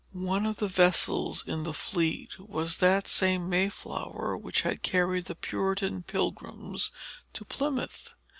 [0.13, 5.35] One of the vessels in the fleet was that same Mayflower which had carried the
[5.35, 6.89] Puritan pilgrims
[7.33, 8.15] to Plymouth.